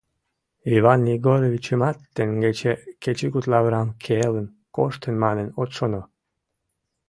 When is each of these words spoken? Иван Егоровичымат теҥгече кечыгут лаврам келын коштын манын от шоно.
Иван 0.77 1.01
Егоровичымат 1.15 1.97
теҥгече 2.15 2.71
кечыгут 3.03 3.45
лаврам 3.51 3.89
келын 4.03 4.47
коштын 4.75 5.15
манын 5.23 5.47
от 5.61 5.69
шоно. 5.77 6.01